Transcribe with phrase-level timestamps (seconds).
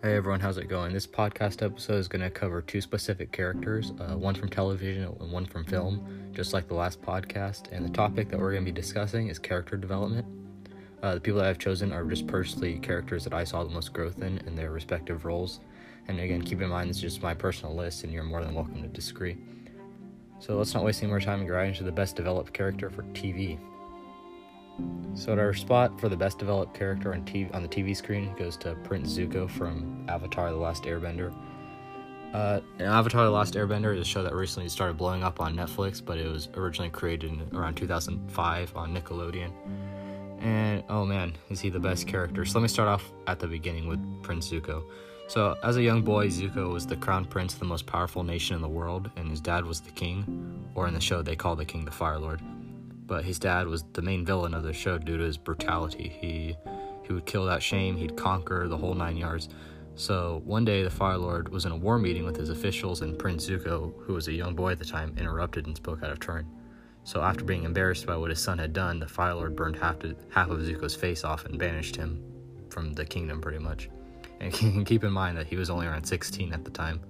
[0.00, 0.92] Hey everyone, how's it going?
[0.92, 5.32] This podcast episode is going to cover two specific characters, uh, one from television and
[5.32, 7.72] one from film, just like the last podcast.
[7.72, 10.24] And the topic that we're going to be discussing is character development.
[11.02, 13.92] Uh, the people that I've chosen are just personally characters that I saw the most
[13.92, 15.58] growth in in their respective roles.
[16.06, 18.54] And again, keep in mind this is just my personal list, and you're more than
[18.54, 19.36] welcome to disagree.
[20.38, 22.88] So let's not waste any more time and get right into the best developed character
[22.88, 23.58] for TV.
[25.14, 28.32] So at our spot for the best developed character on TV on the TV screen
[28.38, 31.34] goes to Prince Zuko from Avatar: The Last Airbender.
[32.32, 36.04] Uh, Avatar: The Last Airbender is a show that recently started blowing up on Netflix,
[36.04, 39.50] but it was originally created in around 2005 on Nickelodeon.
[40.40, 42.44] And oh man, is he the best character?
[42.44, 44.84] So let me start off at the beginning with Prince Zuko.
[45.26, 48.56] So, as a young boy, Zuko was the crown prince of the most powerful nation
[48.56, 51.54] in the world, and his dad was the king, or in the show, they call
[51.54, 52.40] the king the Fire Lord
[53.08, 56.16] but his dad was the main villain of the show due to his brutality.
[56.20, 56.56] He
[57.04, 59.48] he would kill that shame, he'd conquer the whole nine yards.
[59.94, 63.18] So one day the Fire Lord was in a war meeting with his officials and
[63.18, 66.20] Prince Zuko, who was a young boy at the time, interrupted and spoke out of
[66.20, 66.46] turn.
[67.04, 69.98] So after being embarrassed by what his son had done, the Fire Lord burned half,
[70.00, 72.22] to, half of Zuko's face off and banished him
[72.68, 73.88] from the kingdom pretty much.
[74.40, 74.52] And
[74.86, 77.00] keep in mind that he was only around 16 at the time.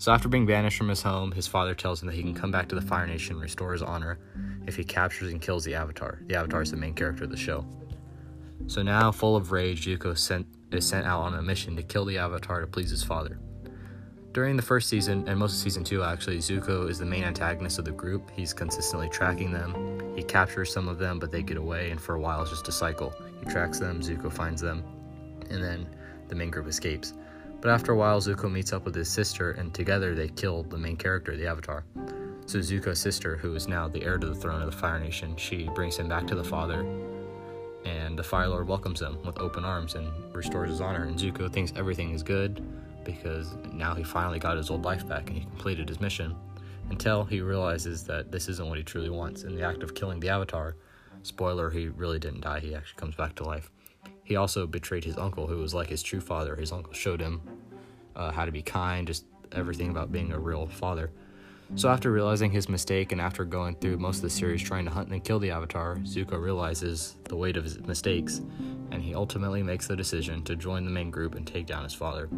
[0.00, 2.50] So after being banished from his home, his father tells him that he can come
[2.50, 4.18] back to the Fire Nation and restore his honor
[4.66, 6.22] if he captures and kills the Avatar.
[6.26, 7.66] The Avatar is the main character of the show.
[8.66, 12.06] So now, full of rage, Zuko sent, is sent out on a mission to kill
[12.06, 13.38] the Avatar to please his father.
[14.32, 17.78] During the first season, and most of season two actually, Zuko is the main antagonist
[17.78, 18.30] of the group.
[18.30, 20.16] He's consistently tracking them.
[20.16, 22.68] He captures some of them, but they get away, and for a while it's just
[22.68, 23.12] a cycle.
[23.44, 24.82] He tracks them, Zuko finds them,
[25.50, 25.86] and then
[26.28, 27.12] the main group escapes.
[27.60, 30.78] But after a while, Zuko meets up with his sister, and together they kill the
[30.78, 31.84] main character, the Avatar.
[32.46, 35.36] So Zuko's sister, who is now the heir to the throne of the Fire Nation,
[35.36, 36.80] she brings him back to the father,
[37.84, 41.04] and the Fire Lord welcomes him with open arms and restores his honor.
[41.04, 42.62] And Zuko thinks everything is good
[43.04, 46.34] because now he finally got his old life back and he completed his mission.
[46.90, 49.44] Until he realizes that this isn't what he truly wants.
[49.44, 50.76] In the act of killing the Avatar,
[51.22, 52.60] spoiler, he really didn't die.
[52.60, 53.70] He actually comes back to life.
[54.30, 56.54] He also betrayed his uncle, who was like his true father.
[56.54, 57.40] His uncle showed him
[58.14, 61.10] uh, how to be kind, just everything about being a real father.
[61.74, 64.90] So, after realizing his mistake and after going through most of the series trying to
[64.92, 68.40] hunt and kill the Avatar, Zuko realizes the weight of his mistakes,
[68.92, 71.94] and he ultimately makes the decision to join the main group and take down his
[71.94, 72.28] father.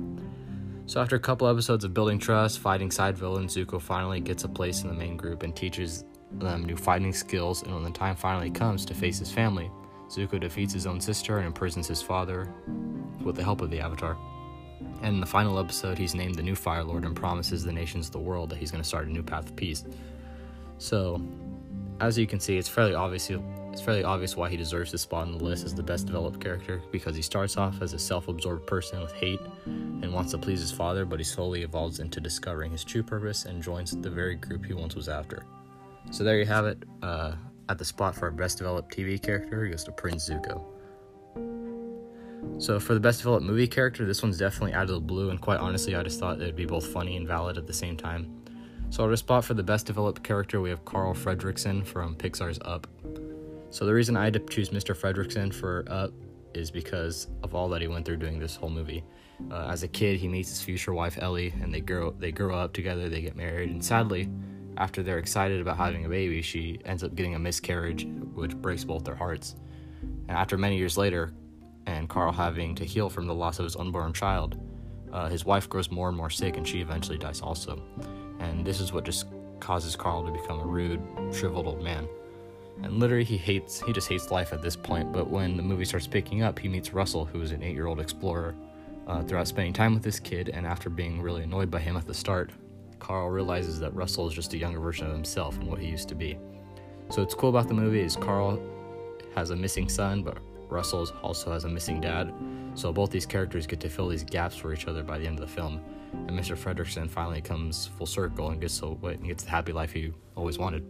[0.86, 4.48] So, after a couple episodes of building trust, fighting side villains, Zuko finally gets a
[4.48, 6.06] place in the main group and teaches
[6.38, 7.62] them new fighting skills.
[7.62, 9.70] And when the time finally comes to face his family,
[10.12, 12.52] Zuko defeats his own sister and imprisons his father
[13.24, 14.16] with the help of the Avatar.
[15.02, 18.06] And in the final episode, he's named the new Fire Lord and promises the nations
[18.06, 19.84] of the world that he's going to start a new path of peace.
[20.78, 21.22] So,
[22.00, 25.26] as you can see, it's fairly obvious it's fairly obvious why he deserves this spot
[25.26, 28.66] on the list as the best developed character because he starts off as a self-absorbed
[28.66, 32.70] person with hate and wants to please his father, but he slowly evolves into discovering
[32.70, 35.46] his true purpose and joins the very group he once was after.
[36.10, 36.82] So there you have it.
[37.00, 37.32] Uh,
[37.68, 40.64] at the spot for our best developed TV character goes to Prince Zuko.
[42.58, 45.40] So for the best developed movie character, this one's definitely out of the blue, and
[45.40, 48.42] quite honestly, I just thought it'd be both funny and valid at the same time.
[48.90, 52.86] So our spot for the best developed character, we have Carl Fredricksen from Pixar's Up.
[53.70, 54.94] So the reason I had to choose Mr.
[54.94, 56.12] Fredricksen for Up
[56.52, 59.02] is because of all that he went through doing this whole movie.
[59.50, 62.54] Uh, as a kid, he meets his future wife Ellie, and they grow they grow
[62.54, 63.08] up together.
[63.08, 64.28] They get married, and sadly,
[64.76, 68.84] after they're excited about having a baby, she ends up getting a miscarriage, which breaks
[68.84, 69.56] both their hearts.
[70.28, 71.32] And after many years later,
[71.86, 74.60] and Carl having to heal from the loss of his unborn child,
[75.12, 77.82] uh, his wife grows more and more sick, and she eventually dies also.
[78.38, 79.26] And this is what just
[79.60, 81.00] causes Carl to become a rude,
[81.32, 82.08] shriveled old man.
[82.82, 85.12] And literally, he hates, he just hates life at this point.
[85.12, 87.86] But when the movie starts picking up, he meets Russell, who is an eight year
[87.86, 88.54] old explorer.
[89.08, 92.06] Uh, throughout spending time with this kid, and after being really annoyed by him at
[92.06, 92.52] the start,
[93.02, 96.08] Carl realizes that Russell is just a younger version of himself and what he used
[96.08, 96.38] to be.
[97.10, 98.62] So what's cool about the movie is Carl
[99.34, 102.32] has a missing son, but Russell also has a missing dad.
[102.74, 105.40] So both these characters get to fill these gaps for each other by the end
[105.40, 105.82] of the film.
[106.12, 106.56] And Mr.
[106.56, 110.58] Fredricksen finally comes full circle and gets so and gets the happy life he always
[110.58, 110.84] wanted.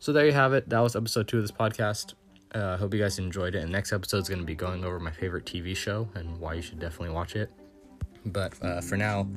[0.00, 0.68] So there you have it.
[0.68, 2.14] That was episode two of this podcast.
[2.52, 3.62] I uh, hope you guys enjoyed it.
[3.62, 6.54] And next episode is going to be going over my favorite TV show and why
[6.54, 7.52] you should definitely watch it.
[8.24, 9.28] But uh, for now,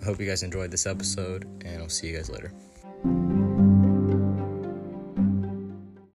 [0.00, 2.52] I hope you guys enjoyed this episode, and I'll see you guys later.